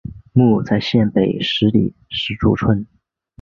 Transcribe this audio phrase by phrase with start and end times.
[0.33, 2.87] 墓在县北十里石柱村。